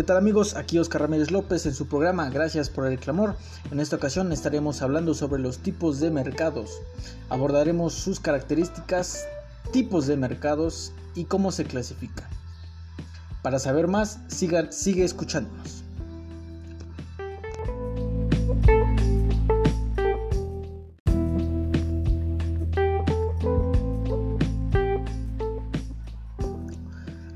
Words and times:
¿Qué 0.00 0.04
tal 0.04 0.16
amigos? 0.16 0.56
Aquí 0.56 0.78
Oscar 0.78 1.02
Ramírez 1.02 1.30
López 1.30 1.66
en 1.66 1.74
su 1.74 1.86
programa 1.86 2.30
Gracias 2.30 2.70
por 2.70 2.86
el 2.86 2.98
clamor. 2.98 3.36
En 3.70 3.80
esta 3.80 3.96
ocasión 3.96 4.32
estaremos 4.32 4.80
hablando 4.80 5.12
sobre 5.12 5.42
los 5.42 5.58
tipos 5.58 6.00
de 6.00 6.10
mercados. 6.10 6.80
Abordaremos 7.28 7.92
sus 7.92 8.18
características, 8.18 9.26
tipos 9.74 10.06
de 10.06 10.16
mercados 10.16 10.94
y 11.14 11.26
cómo 11.26 11.52
se 11.52 11.66
clasifica. 11.66 12.30
Para 13.42 13.58
saber 13.58 13.88
más, 13.88 14.20
siga, 14.28 14.72
sigue 14.72 15.04
escuchándonos. 15.04 15.79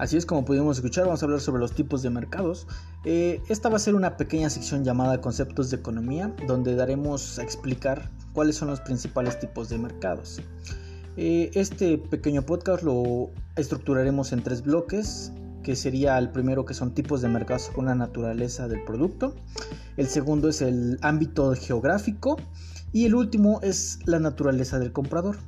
Así 0.04 0.18
es 0.18 0.26
como 0.26 0.44
pudimos 0.44 0.76
escuchar, 0.76 1.06
vamos 1.06 1.22
a 1.22 1.24
hablar 1.24 1.40
sobre 1.40 1.60
los 1.60 1.72
tipos 1.72 2.02
de 2.02 2.10
mercados. 2.10 2.66
Eh, 3.06 3.40
esta 3.48 3.70
va 3.70 3.76
a 3.76 3.78
ser 3.78 3.94
una 3.94 4.18
pequeña 4.18 4.50
sección 4.50 4.84
llamada 4.84 5.22
Conceptos 5.22 5.70
de 5.70 5.78
Economía, 5.78 6.30
donde 6.46 6.77
daremos 6.77 7.38
a 7.38 7.42
explicar 7.42 8.10
cuáles 8.34 8.56
son 8.56 8.68
los 8.68 8.82
principales 8.82 9.40
tipos 9.40 9.70
de 9.70 9.78
mercados. 9.78 10.42
Eh, 11.16 11.50
este 11.54 11.96
pequeño 11.96 12.44
podcast 12.44 12.82
lo 12.82 13.30
estructuraremos 13.56 14.34
en 14.34 14.42
tres 14.42 14.62
bloques, 14.62 15.32
que 15.62 15.74
sería 15.74 16.18
el 16.18 16.28
primero 16.32 16.66
que 16.66 16.74
son 16.74 16.92
tipos 16.92 17.22
de 17.22 17.30
mercados 17.30 17.62
según 17.62 17.86
la 17.86 17.94
naturaleza 17.94 18.68
del 18.68 18.84
producto, 18.84 19.34
el 19.96 20.08
segundo 20.08 20.50
es 20.50 20.60
el 20.60 20.98
ámbito 21.00 21.55
geográfico 21.55 22.36
y 22.92 23.06
el 23.06 23.14
último 23.14 23.58
es 23.62 24.00
la 24.05 24.18
naturaleza 24.18 24.78
del 24.78 24.92
comprador. 24.92 25.38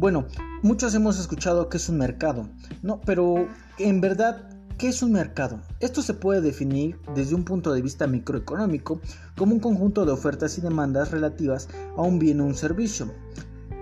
Bueno, 0.00 0.24
muchos 0.62 0.94
hemos 0.94 1.20
escuchado 1.20 1.68
que 1.68 1.76
es 1.76 1.90
un 1.90 1.98
mercado, 1.98 2.48
no, 2.80 3.02
pero 3.02 3.46
en 3.76 4.00
verdad, 4.00 4.48
¿qué 4.78 4.88
es 4.88 5.02
un 5.02 5.12
mercado? 5.12 5.60
Esto 5.78 6.00
se 6.00 6.14
puede 6.14 6.40
definir 6.40 6.98
desde 7.14 7.34
un 7.34 7.44
punto 7.44 7.70
de 7.70 7.82
vista 7.82 8.06
microeconómico 8.06 9.02
como 9.36 9.52
un 9.52 9.60
conjunto 9.60 10.06
de 10.06 10.12
ofertas 10.12 10.56
y 10.56 10.62
demandas 10.62 11.10
relativas 11.10 11.68
a 11.98 12.00
un 12.00 12.18
bien 12.18 12.40
o 12.40 12.46
un 12.46 12.54
servicio. 12.54 13.12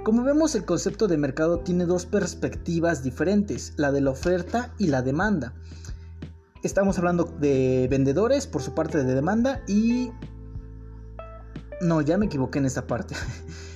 Como 0.03 0.25
vemos, 0.25 0.57
el 0.57 0.65
concepto 0.65 1.07
de 1.07 1.19
mercado 1.19 1.61
tiene 1.61 1.87
dos 1.87 2.05
perspectivas 2.05 3.05
diferentes, 3.05 3.75
la 3.77 3.93
de 3.93 4.01
la 4.01 4.11
oferta 4.11 4.75
y 4.77 4.89
la 4.89 5.03
demanda. 5.03 5.55
Estamos 6.65 6.99
hablando 6.99 7.27
de 7.39 7.87
vendedores 7.89 8.49
por 8.49 8.61
su 8.61 8.75
parte 8.75 9.05
de 9.05 9.15
demanda 9.15 9.63
y... 9.69 10.11
No, 11.81 12.01
ya 12.01 12.19
me 12.19 12.27
equivoqué 12.27 12.59
en 12.59 12.67
esa 12.67 12.89
parte. 12.89 13.15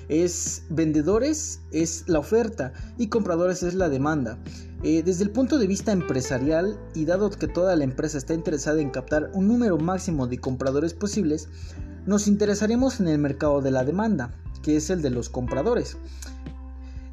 es 0.09 0.65
vendedores 0.69 1.61
es 1.71 2.05
la 2.07 2.19
oferta 2.19 2.73
y 2.99 3.09
compradores 3.09 3.63
es 3.63 3.75
la 3.75 3.89
demanda. 3.89 4.39
Eh, 4.83 5.03
desde 5.03 5.25
el 5.25 5.31
punto 5.31 5.59
de 5.59 5.67
vista 5.67 5.93
empresarial 5.93 6.79
y 6.95 7.05
dado 7.05 7.31
que 7.31 7.47
toda 7.47 7.77
la 7.77 7.85
empresa 7.85 8.19
está 8.19 8.35
interesada 8.35 8.81
en 8.81 8.91
captar 8.91 9.31
un 9.33 9.49
número 9.49 9.79
máximo 9.79 10.27
de 10.27 10.39
compradores 10.39 10.93
posibles, 10.95 11.49
nos 12.05 12.27
interesaremos 12.27 12.99
en 12.99 13.09
el 13.09 13.19
mercado 13.19 13.61
de 13.61 13.71
la 13.71 13.85
demanda, 13.85 14.33
que 14.63 14.77
es 14.77 14.91
el 14.91 15.03
de 15.03 15.11
los 15.11 15.29
compradores. 15.29 15.97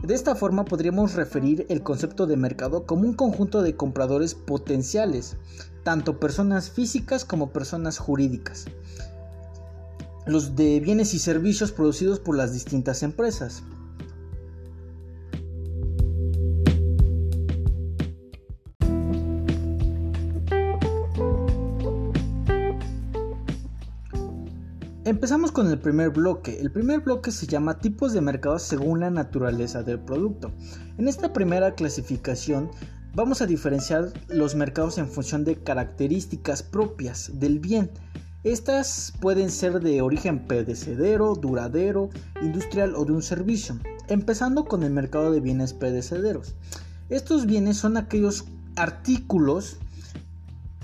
De 0.04 0.16
esta 0.16 0.34
forma 0.34 0.66
podríamos 0.66 1.14
referir 1.14 1.66
el 1.70 1.84
concepto 1.84 2.26
de 2.26 2.38
mercado 2.38 2.86
como 2.86 3.04
un 3.04 3.14
conjunto 3.14 3.62
de 3.62 3.76
compradores 3.76 4.34
potenciales, 4.34 5.36
tanto 5.84 6.20
personas 6.20 6.72
físicas 6.72 7.26
como 7.26 7.52
personas 7.52 7.98
jurídicas 7.98 8.66
los 10.30 10.56
de 10.56 10.80
bienes 10.80 11.14
y 11.14 11.20
servicios 11.20 11.72
producidos 11.72 12.20
por 12.20 12.36
las 12.36 12.54
distintas 12.54 13.04
empresas. 13.04 13.64
Empezamos 25.06 25.52
con 25.52 25.68
el 25.68 25.80
primer 25.80 26.12
bloque. 26.12 26.60
El 26.60 26.72
primer 26.72 27.00
bloque 27.00 27.32
se 27.32 27.48
llama 27.48 27.80
tipos 27.80 28.14
de 28.14 28.22
mercados 28.22 28.62
según 28.62 29.00
la 29.00 29.10
naturaleza 29.10 29.82
del 29.82 30.00
producto. 30.00 30.52
En 31.00 31.08
esta 31.08 31.34
primera 31.34 31.74
clasificación 31.74 32.70
vamos 33.16 33.42
a 33.42 33.48
diferenciar 33.48 34.14
los 34.28 34.54
mercados 34.54 35.00
en 35.00 35.10
función 35.10 35.44
de 35.46 35.56
características 35.64 36.62
propias 36.62 37.32
del 37.40 37.58
bien 37.58 37.90
estas 38.44 39.14
pueden 39.20 39.52
ser 39.52 39.82
de 39.82 40.02
origen 40.02 40.48
perecedero, 40.48 41.36
duradero, 41.36 42.10
industrial 42.42 42.96
o 42.96 43.04
de 43.04 43.12
un 43.12 43.22
servicio, 43.22 43.78
empezando 44.08 44.66
con 44.66 44.84
el 44.84 44.92
mercado 44.92 45.32
de 45.32 45.42
bienes 45.42 45.74
perecederos. 45.74 46.56
Estos 47.10 47.46
bienes 47.46 47.78
son 47.78 47.98
aquellos 47.98 48.46
artículos 48.76 49.78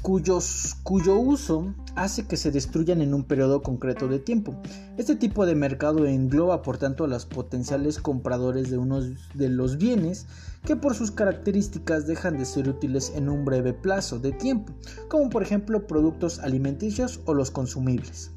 cuyo 0.01 1.17
uso 1.17 1.73
hace 1.95 2.27
que 2.27 2.37
se 2.37 2.51
destruyan 2.51 3.01
en 3.01 3.13
un 3.13 3.23
periodo 3.23 3.63
concreto 3.63 4.07
de 4.07 4.19
tiempo. 4.19 4.55
Este 4.97 5.17
tipo 5.17 5.45
de 5.45 5.55
mercado 5.55 6.05
engloba 6.05 6.61
por 6.61 6.77
tanto 6.77 7.03
a 7.03 7.07
los 7.07 7.25
potenciales 7.25 7.99
compradores 7.99 8.69
de 8.69 8.77
unos 8.77 9.09
de 9.33 9.49
los 9.49 9.77
bienes 9.77 10.25
que 10.63 10.77
por 10.77 10.95
sus 10.95 11.11
características 11.11 12.07
dejan 12.07 12.37
de 12.37 12.45
ser 12.45 12.69
útiles 12.69 13.11
en 13.13 13.27
un 13.27 13.43
breve 13.43 13.73
plazo 13.73 14.19
de 14.19 14.31
tiempo, 14.31 14.71
como 15.09 15.29
por 15.29 15.43
ejemplo 15.43 15.85
productos 15.85 16.39
alimenticios 16.39 17.19
o 17.25 17.33
los 17.33 17.51
consumibles. 17.51 18.31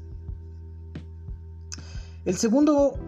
El 2.25 2.35
segundo 2.35 2.99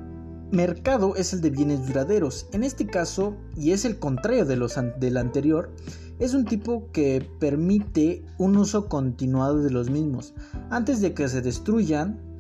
mercado 0.52 1.18
es 1.18 1.34
el 1.34 1.42
de 1.42 1.50
bienes 1.50 1.86
duraderos. 1.86 2.48
En 2.54 2.64
este 2.64 2.88
caso, 2.88 3.36
y 3.58 3.72
es 3.72 3.84
el 3.84 4.00
contrario 4.00 4.46
de 4.46 4.56
los 4.56 4.80
del 4.98 5.18
anterior, 5.18 5.72
es 6.20 6.34
un 6.34 6.46
tipo 6.46 6.90
que 6.94 7.30
permite 7.40 8.24
un 8.38 8.56
uso 8.56 8.88
continuado 8.88 9.62
de 9.62 9.72
los 9.72 9.90
mismos 9.90 10.34
antes 10.70 11.02
de 11.02 11.14
que 11.14 11.28
se 11.28 11.42
destruyan 11.42 12.31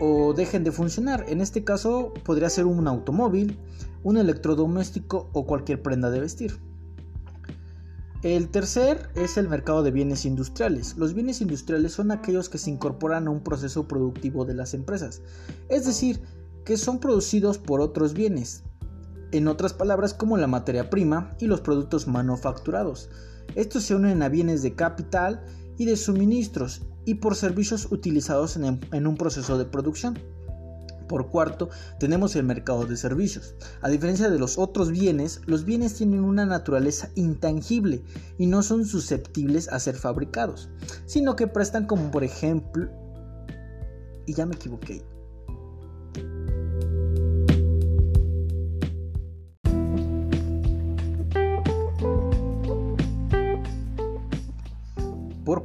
o 0.00 0.32
dejen 0.34 0.64
de 0.64 0.72
funcionar. 0.72 1.24
En 1.28 1.40
este 1.40 1.64
caso 1.64 2.12
podría 2.24 2.50
ser 2.50 2.66
un 2.66 2.86
automóvil, 2.88 3.58
un 4.02 4.16
electrodoméstico 4.16 5.30
o 5.32 5.46
cualquier 5.46 5.82
prenda 5.82 6.10
de 6.10 6.20
vestir. 6.20 6.60
El 8.22 8.48
tercer 8.48 9.10
es 9.14 9.36
el 9.36 9.48
mercado 9.48 9.82
de 9.82 9.90
bienes 9.90 10.24
industriales. 10.24 10.96
Los 10.96 11.14
bienes 11.14 11.40
industriales 11.40 11.92
son 11.92 12.10
aquellos 12.10 12.48
que 12.48 12.58
se 12.58 12.70
incorporan 12.70 13.28
a 13.28 13.30
un 13.30 13.40
proceso 13.40 13.86
productivo 13.86 14.44
de 14.44 14.54
las 14.54 14.74
empresas, 14.74 15.22
es 15.68 15.86
decir, 15.86 16.20
que 16.64 16.76
son 16.76 16.98
producidos 16.98 17.58
por 17.58 17.80
otros 17.80 18.14
bienes, 18.14 18.64
en 19.30 19.46
otras 19.48 19.74
palabras 19.74 20.14
como 20.14 20.36
la 20.36 20.46
materia 20.46 20.90
prima 20.90 21.36
y 21.38 21.46
los 21.46 21.60
productos 21.60 22.08
manufacturados. 22.08 23.10
Estos 23.54 23.84
se 23.84 23.94
unen 23.94 24.22
a 24.22 24.28
bienes 24.28 24.62
de 24.62 24.74
capital 24.74 25.44
y 25.78 25.84
de 25.84 25.96
suministros 25.96 26.82
y 27.06 27.14
por 27.14 27.36
servicios 27.36 27.88
utilizados 27.90 28.56
en, 28.56 29.06
un 29.06 29.16
proceso 29.16 29.56
de 29.56 29.64
producción. 29.64 30.18
Por 31.08 31.30
cuarto, 31.30 31.70
tenemos 32.00 32.34
el 32.34 32.42
mercado 32.42 32.84
de 32.84 32.96
servicios. 32.96 33.54
A 33.80 33.88
diferencia 33.88 34.28
de 34.28 34.40
los 34.40 34.58
otros 34.58 34.90
bienes, 34.90 35.40
los 35.46 35.64
bienes 35.64 35.94
tienen 35.94 36.24
una 36.24 36.44
naturaleza 36.44 37.10
intangible 37.14 38.02
y 38.36 38.46
no 38.46 38.62
son 38.64 38.84
susceptibles 38.84 39.68
a 39.68 39.78
ser 39.78 39.94
fabricados, 39.94 40.68
sino 41.06 41.36
que 41.36 41.46
prestan 41.46 41.86
como 41.86 42.10
por 42.10 42.24
ejemplo... 42.24 42.90
Y 44.26 44.34
ya 44.34 44.44
me 44.44 44.56
equivoqué. 44.56 45.04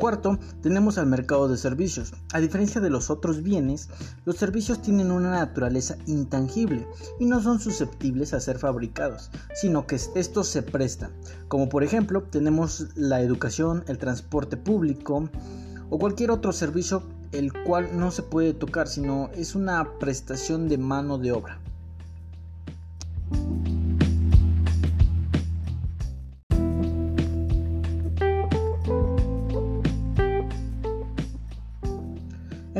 Cuarto, 0.01 0.39
tenemos 0.63 0.97
al 0.97 1.05
mercado 1.05 1.47
de 1.47 1.57
servicios. 1.57 2.15
A 2.33 2.39
diferencia 2.39 2.81
de 2.81 2.89
los 2.89 3.11
otros 3.11 3.43
bienes, 3.43 3.87
los 4.25 4.35
servicios 4.35 4.81
tienen 4.81 5.11
una 5.11 5.29
naturaleza 5.29 5.95
intangible 6.07 6.87
y 7.19 7.25
no 7.27 7.39
son 7.39 7.59
susceptibles 7.59 8.33
a 8.33 8.39
ser 8.39 8.57
fabricados, 8.57 9.29
sino 9.53 9.85
que 9.85 9.99
estos 10.15 10.47
se 10.47 10.63
prestan. 10.63 11.11
Como 11.47 11.69
por 11.69 11.83
ejemplo, 11.83 12.23
tenemos 12.23 12.87
la 12.95 13.21
educación, 13.21 13.83
el 13.87 13.99
transporte 13.99 14.57
público 14.57 15.29
o 15.91 15.99
cualquier 15.99 16.31
otro 16.31 16.51
servicio 16.51 17.03
el 17.31 17.53
cual 17.53 17.89
no 17.93 18.09
se 18.09 18.23
puede 18.23 18.55
tocar, 18.55 18.87
sino 18.87 19.29
es 19.35 19.53
una 19.53 19.99
prestación 19.99 20.67
de 20.67 20.79
mano 20.79 21.19
de 21.19 21.31
obra. 21.31 21.59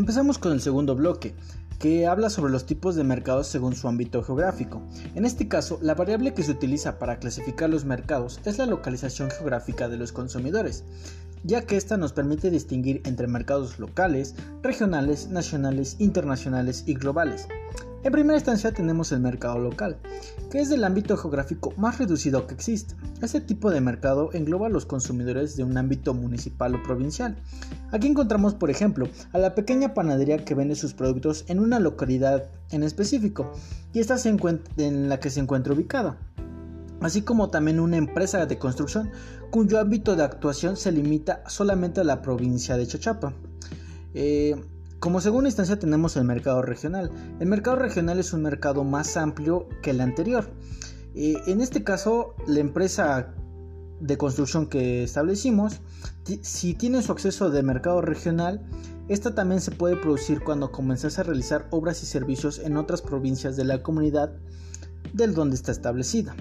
Empezamos 0.02 0.40
con 0.40 0.52
el 0.52 0.62
segundo 0.62 0.96
bloque, 0.96 1.36
que 1.78 2.08
habla 2.08 2.32
sobre 2.32 2.52
los 2.52 2.66
tipos 2.66 2.96
de 2.96 3.04
mercados 3.04 3.46
según 3.46 3.76
su 3.76 3.88
ámbito 3.88 4.24
geográfico. 4.24 4.82
En 5.14 5.26
este 5.26 5.48
caso, 5.48 5.78
la 5.84 5.94
variable 5.94 6.34
que 6.34 6.42
se 6.42 6.54
utiliza 6.54 6.98
para 6.98 7.20
clasificar 7.20 7.70
los 7.70 7.86
mercados 7.86 8.42
es 8.44 8.58
la 8.58 8.66
localización 8.66 9.30
geográfica 9.30 9.90
de 9.90 9.98
los 9.98 10.12
consumidores, 10.12 10.86
ya 11.44 11.68
que 11.68 11.78
esta 11.78 11.98
nos 11.98 12.14
permite 12.14 12.50
distinguir 12.50 13.04
entre 13.06 13.28
mercados 13.28 13.78
locales, 13.78 14.34
regionales, 14.64 15.30
nacionales, 15.30 15.98
internacionales 16.00 16.84
y 16.88 16.96
globales. 16.96 17.48
En 18.04 18.12
primera 18.12 18.38
instancia 18.38 18.72
tenemos 18.72 19.12
el 19.12 19.20
mercado 19.20 19.60
local, 19.60 19.98
que 20.50 20.60
es 20.60 20.72
el 20.72 20.84
ámbito 20.84 21.16
geográfico 21.18 21.72
más 21.78 22.00
reducido 22.00 22.48
que 22.48 22.56
existe. 22.56 22.96
Este 23.22 23.42
tipo 23.42 23.70
de 23.70 23.80
mercado 23.80 24.32
engloba 24.34 24.66
a 24.68 24.70
los 24.72 24.88
consumidores 24.88 25.56
de 25.56 25.64
un 25.64 25.78
ámbito 25.78 26.16
municipal 26.16 26.74
o 26.74 26.82
provincial. 26.82 27.38
Aquí 27.92 28.08
encontramos, 28.08 28.56
por 28.56 28.72
ejemplo, 28.72 29.08
a 29.34 29.38
la 29.38 29.54
pequeña 29.54 29.94
panadería 29.94 30.44
que 30.44 30.56
vende 30.56 30.76
sus 30.76 30.96
productos 30.96 31.46
en 31.48 31.60
una 31.60 31.80
localidad 31.80 32.46
en 32.72 32.82
específico, 32.82 33.52
y 33.94 34.00
esta 34.00 34.18
se 34.18 34.36
en 34.78 35.08
la 35.08 35.20
que 35.20 35.30
se 35.30 35.40
encuentra 35.40 35.74
ubicada 35.74 36.18
así 37.02 37.24
como 37.24 37.50
también 37.50 37.80
una 37.80 37.98
empresa 37.98 38.46
de 38.46 38.58
construcción 38.58 39.12
cuyo 39.50 39.80
ámbito 39.80 40.16
de 40.16 40.24
actuación 40.24 40.78
se 40.78 40.92
limita 40.92 41.44
solamente 41.48 42.02
a 42.02 42.04
la 42.04 42.22
provincia 42.22 42.78
de 42.78 42.88
Chachapa. 42.88 43.34
Eh, 44.14 44.56
como 45.02 45.20
segunda 45.20 45.50
instancia 45.50 45.80
tenemos 45.80 46.16
el 46.16 46.26
mercado 46.26 46.62
regional. 46.62 47.10
El 47.40 47.48
mercado 47.48 47.76
regional 47.76 48.20
es 48.20 48.34
un 48.34 48.44
mercado 48.44 48.84
más 48.84 49.18
amplio 49.18 49.68
que 49.82 49.90
el 49.90 50.00
anterior. 50.00 50.48
Eh, 51.16 51.34
en 51.48 51.60
este 51.60 51.84
caso, 51.84 52.36
la 52.46 52.60
empresa 52.60 53.34
de 54.00 54.18
construcción 54.18 54.68
que 54.68 55.04
establecimos, 55.04 55.82
si 56.42 56.76
tiene 56.76 57.02
su 57.02 57.12
acceso 57.12 57.50
de 57.50 57.64
mercado 57.64 58.02
regional, 58.02 58.64
esta 59.08 59.34
también 59.34 59.60
se 59.60 59.72
puede 59.72 59.98
producir 59.98 60.44
cuando 60.44 60.72
comenzase 60.72 61.20
a 61.20 61.24
realizar 61.24 61.68
obras 61.72 62.04
y 62.04 62.06
servicios 62.06 62.60
en 62.60 62.78
otras 62.78 63.02
provincias 63.02 63.56
de 63.58 63.66
la 63.66 63.82
comunidad 63.82 64.34
del 65.14 65.34
donde 65.34 65.56
está 65.56 65.72
establecida. 65.72 66.36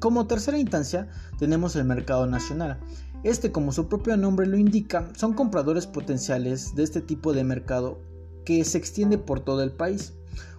Como 0.00 0.26
tercera 0.26 0.58
instancia 0.58 1.08
tenemos 1.38 1.74
el 1.76 1.84
mercado 1.84 2.26
nacional. 2.26 2.78
Este, 3.26 3.50
como 3.50 3.72
su 3.72 3.88
propio 3.88 4.16
nombre 4.16 4.46
lo 4.46 4.56
indica, 4.56 5.10
son 5.16 5.34
compradores 5.34 5.88
potenciales 5.88 6.76
de 6.76 6.84
este 6.84 7.00
tipo 7.00 7.32
de 7.32 7.42
mercado 7.42 7.98
que 8.44 8.64
se 8.64 8.78
extiende 8.78 9.18
por 9.18 9.40
todo 9.40 9.64
el 9.64 9.72
país. 9.72 10.12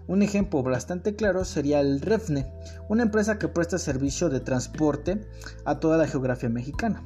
Un 0.06 0.22
ejemplo 0.22 0.62
bastante 0.64 1.16
claro 1.16 1.46
sería 1.46 1.80
el 1.80 2.02
REFNE, 2.02 2.52
una 2.90 3.04
empresa 3.04 3.40
que 3.40 3.48
presta 3.48 3.78
servicio 3.78 4.28
de 4.28 4.42
transporte 4.42 5.26
a 5.64 5.80
toda 5.80 5.98
la 5.98 6.08
geografía 6.08 6.50
mexicana. 6.50 7.06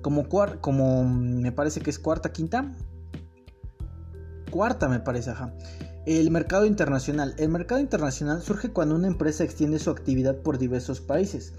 Como, 0.00 0.26
como 0.62 1.04
me 1.04 1.52
parece 1.52 1.82
que 1.82 1.90
es 1.90 1.98
cuarta, 1.98 2.32
quinta. 2.32 2.74
Cuarta 4.50 4.88
me 4.88 5.00
parece, 5.00 5.32
ajá. 5.32 5.52
El 6.06 6.30
mercado 6.30 6.64
internacional. 6.64 7.34
El 7.36 7.50
mercado 7.50 7.82
internacional 7.82 8.40
surge 8.40 8.72
cuando 8.72 8.94
una 8.94 9.06
empresa 9.06 9.44
extiende 9.44 9.78
su 9.78 9.90
actividad 9.90 10.36
por 10.36 10.56
diversos 10.56 11.02
países. 11.02 11.52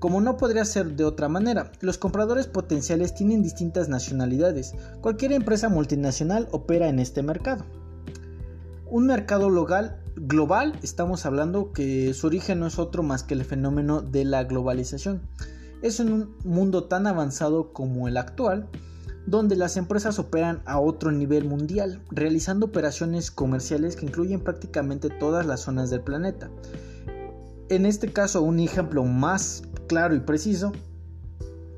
Como 0.00 0.22
no 0.22 0.38
podría 0.38 0.64
ser 0.64 0.96
de 0.96 1.04
otra 1.04 1.28
manera, 1.28 1.72
los 1.82 1.98
compradores 1.98 2.46
potenciales 2.46 3.14
tienen 3.14 3.42
distintas 3.42 3.90
nacionalidades. 3.90 4.72
Cualquier 5.02 5.32
empresa 5.32 5.68
multinacional 5.68 6.48
opera 6.52 6.88
en 6.88 7.00
este 7.00 7.22
mercado. 7.22 7.66
Un 8.86 9.06
mercado 9.06 9.50
local, 9.50 10.00
global, 10.16 10.72
estamos 10.82 11.26
hablando 11.26 11.72
que 11.72 12.14
su 12.14 12.28
origen 12.28 12.60
no 12.60 12.66
es 12.66 12.78
otro 12.78 13.02
más 13.02 13.24
que 13.24 13.34
el 13.34 13.44
fenómeno 13.44 14.00
de 14.00 14.24
la 14.24 14.44
globalización. 14.44 15.20
Es 15.82 16.00
un 16.00 16.34
mundo 16.44 16.84
tan 16.84 17.06
avanzado 17.06 17.74
como 17.74 18.08
el 18.08 18.16
actual, 18.16 18.70
donde 19.26 19.54
las 19.54 19.76
empresas 19.76 20.18
operan 20.18 20.62
a 20.64 20.80
otro 20.80 21.12
nivel 21.12 21.44
mundial, 21.44 22.00
realizando 22.10 22.64
operaciones 22.64 23.30
comerciales 23.30 23.96
que 23.96 24.06
incluyen 24.06 24.40
prácticamente 24.40 25.10
todas 25.10 25.44
las 25.44 25.60
zonas 25.60 25.90
del 25.90 26.00
planeta. 26.00 26.48
En 27.70 27.86
este 27.86 28.12
caso, 28.12 28.42
un 28.42 28.58
ejemplo 28.58 29.04
más 29.04 29.62
claro 29.86 30.16
y 30.16 30.18
preciso 30.18 30.72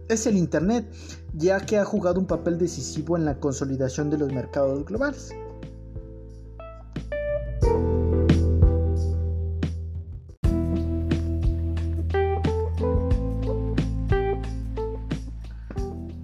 es 0.08 0.26
el 0.26 0.38
Internet, 0.38 0.90
ya 1.34 1.60
que 1.60 1.76
ha 1.76 1.84
jugado 1.84 2.18
un 2.18 2.26
papel 2.26 2.56
decisivo 2.56 3.18
en 3.18 3.26
la 3.26 3.38
consolidación 3.38 4.08
de 4.08 4.16
los 4.16 4.32
mercados 4.32 4.86
globales. 4.86 5.32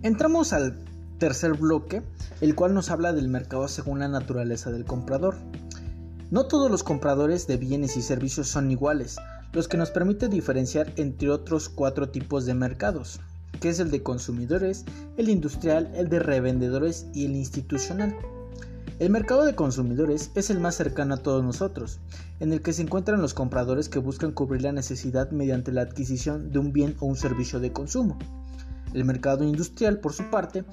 Entramos 0.02 0.54
al 0.54 0.78
tercer 1.18 1.52
bloque, 1.52 2.02
el 2.40 2.54
cual 2.54 2.72
nos 2.72 2.90
habla 2.90 3.12
del 3.12 3.28
mercado 3.28 3.68
según 3.68 3.98
la 3.98 4.08
naturaleza 4.08 4.70
del 4.70 4.86
comprador. 4.86 5.36
No 6.30 6.46
todos 6.46 6.70
los 6.70 6.82
compradores 6.82 7.46
de 7.46 7.58
bienes 7.58 7.98
y 7.98 8.02
servicios 8.02 8.48
son 8.48 8.70
iguales, 8.70 9.18
los 9.52 9.68
que 9.68 9.76
nos 9.76 9.90
permite 9.90 10.28
diferenciar 10.28 10.92
entre 10.96 11.30
otros 11.30 11.68
cuatro 11.68 12.10
tipos 12.10 12.46
de 12.46 12.54
mercados, 12.54 13.20
que 13.60 13.70
es 13.70 13.80
el 13.80 13.90
de 13.90 14.02
consumidores, 14.02 14.84
el 15.16 15.28
industrial, 15.28 15.90
el 15.94 16.08
de 16.08 16.18
revendedores 16.20 17.06
y 17.14 17.24
el 17.24 17.36
institucional. 17.36 18.14
El 18.98 19.10
mercado 19.10 19.44
de 19.44 19.54
consumidores 19.54 20.32
es 20.34 20.50
el 20.50 20.58
más 20.58 20.74
cercano 20.74 21.14
a 21.14 21.18
todos 21.18 21.44
nosotros, 21.44 22.00
en 22.40 22.52
el 22.52 22.62
que 22.62 22.72
se 22.72 22.82
encuentran 22.82 23.22
los 23.22 23.32
compradores 23.32 23.88
que 23.88 24.00
buscan 24.00 24.32
cubrir 24.32 24.62
la 24.62 24.72
necesidad 24.72 25.30
mediante 25.30 25.72
la 25.72 25.82
adquisición 25.82 26.50
de 26.50 26.58
un 26.58 26.72
bien 26.72 26.96
o 26.98 27.06
un 27.06 27.16
servicio 27.16 27.60
de 27.60 27.72
consumo. 27.72 28.18
El 28.92 29.04
mercado 29.04 29.44
industrial, 29.44 30.00
por 30.00 30.12
su 30.12 30.24
parte, 30.30 30.64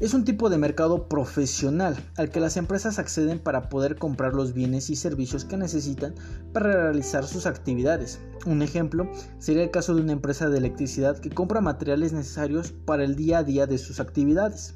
es 0.00 0.14
un 0.14 0.24
tipo 0.24 0.50
de 0.50 0.58
mercado 0.58 1.08
profesional 1.08 1.96
al 2.16 2.30
que 2.30 2.40
las 2.40 2.56
empresas 2.56 2.98
acceden 2.98 3.38
para 3.38 3.68
poder 3.68 3.96
comprar 3.96 4.34
los 4.34 4.52
bienes 4.52 4.90
y 4.90 4.96
servicios 4.96 5.44
que 5.44 5.56
necesitan 5.56 6.14
para 6.52 6.72
realizar 6.72 7.24
sus 7.24 7.46
actividades. 7.46 8.20
Un 8.46 8.62
ejemplo 8.62 9.10
sería 9.38 9.62
el 9.62 9.70
caso 9.70 9.94
de 9.94 10.02
una 10.02 10.12
empresa 10.12 10.48
de 10.48 10.58
electricidad 10.58 11.18
que 11.18 11.30
compra 11.30 11.60
materiales 11.60 12.12
necesarios 12.12 12.72
para 12.72 13.04
el 13.04 13.16
día 13.16 13.38
a 13.38 13.44
día 13.44 13.66
de 13.66 13.78
sus 13.78 14.00
actividades. 14.00 14.74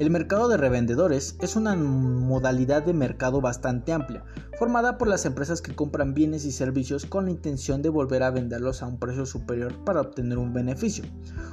El 0.00 0.10
mercado 0.10 0.48
de 0.48 0.56
revendedores 0.56 1.36
es 1.40 1.54
una 1.54 1.76
modalidad 1.76 2.82
de 2.82 2.92
mercado 2.92 3.40
bastante 3.40 3.92
amplia, 3.92 4.24
formada 4.58 4.98
por 4.98 5.06
las 5.06 5.24
empresas 5.24 5.62
que 5.62 5.76
compran 5.76 6.14
bienes 6.14 6.44
y 6.44 6.50
servicios 6.50 7.06
con 7.06 7.26
la 7.26 7.30
intención 7.30 7.80
de 7.80 7.90
volver 7.90 8.24
a 8.24 8.32
venderlos 8.32 8.82
a 8.82 8.88
un 8.88 8.98
precio 8.98 9.24
superior 9.24 9.84
para 9.84 10.00
obtener 10.00 10.38
un 10.38 10.52
beneficio. 10.52 11.04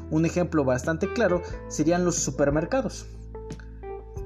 Un 0.09 0.25
ejemplo 0.25 0.65
bastante 0.65 1.13
claro 1.13 1.43
serían 1.69 2.03
los 2.03 2.15
supermercados. 2.15 3.05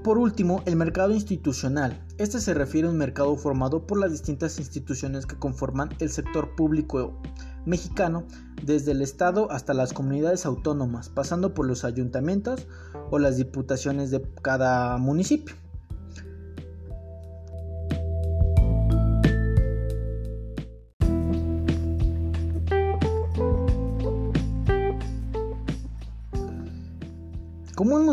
Por 0.06 0.20
último, 0.20 0.62
el 0.68 0.76
mercado 0.76 1.14
institucional. 1.14 2.06
Este 2.20 2.40
se 2.40 2.54
refiere 2.54 2.88
a 2.88 2.92
un 2.92 2.98
mercado 3.00 3.36
formado 3.38 3.88
por 3.88 4.00
las 4.00 4.12
distintas 4.12 4.60
instituciones 4.60 5.26
que 5.26 5.40
conforman 5.40 5.90
el 5.98 6.12
sector 6.12 6.54
público 6.56 7.20
mexicano, 7.66 8.28
desde 8.64 8.92
el 8.92 9.02
Estado 9.02 9.52
hasta 9.52 9.74
las 9.74 9.94
comunidades 9.94 10.46
autónomas, 10.46 11.10
pasando 11.10 11.56
por 11.56 11.66
los 11.66 11.84
ayuntamientos 11.86 12.68
o 13.10 13.18
las 13.18 13.38
diputaciones 13.38 14.12
de 14.12 14.22
cada 14.44 14.96
municipio. 15.00 15.56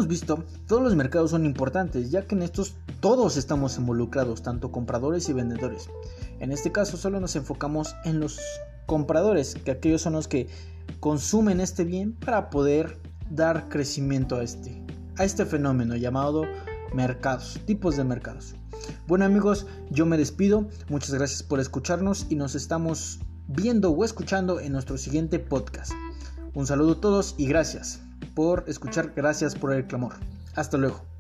Hemos 0.02 0.08
visto, 0.08 0.44
todos 0.66 0.82
los 0.82 0.96
mercados 0.96 1.30
son 1.30 1.46
importantes, 1.46 2.10
ya 2.10 2.22
que 2.22 2.34
en 2.34 2.42
estos 2.42 2.74
todos 3.00 3.36
estamos 3.36 3.78
involucrados, 3.78 4.42
tanto 4.42 4.72
compradores 4.72 5.28
y 5.28 5.32
vendedores. 5.32 5.88
En 6.40 6.50
este 6.50 6.72
caso 6.72 6.96
solo 6.96 7.20
nos 7.20 7.36
enfocamos 7.36 7.94
en 8.04 8.18
los 8.18 8.40
compradores, 8.86 9.54
que 9.54 9.70
aquellos 9.70 10.02
son 10.02 10.14
los 10.14 10.26
que 10.26 10.48
consumen 10.98 11.60
este 11.60 11.84
bien 11.84 12.14
para 12.14 12.50
poder 12.50 12.98
dar 13.30 13.68
crecimiento 13.68 14.36
a 14.36 14.42
este, 14.42 14.82
a 15.18 15.24
este 15.24 15.46
fenómeno 15.46 15.94
llamado 15.94 16.42
mercados, 16.92 17.60
tipos 17.64 17.96
de 17.96 18.02
mercados. 18.02 18.56
Bueno 19.06 19.24
amigos, 19.24 19.66
yo 19.90 20.04
me 20.04 20.18
despido, 20.18 20.68
muchas 20.88 21.14
gracias 21.14 21.44
por 21.44 21.60
escucharnos 21.60 22.26
y 22.28 22.34
nos 22.34 22.56
estamos 22.56 23.20
viendo 23.46 23.92
o 23.92 24.04
escuchando 24.04 24.58
en 24.58 24.72
nuestro 24.72 24.98
siguiente 24.98 25.38
podcast. 25.38 25.92
Un 26.54 26.66
saludo 26.66 26.94
a 26.94 27.00
todos 27.00 27.36
y 27.38 27.46
gracias 27.46 28.00
por 28.26 28.64
escuchar, 28.66 29.12
gracias 29.14 29.54
por 29.54 29.72
el 29.72 29.86
clamor. 29.86 30.14
Hasta 30.54 30.76
luego. 30.78 31.11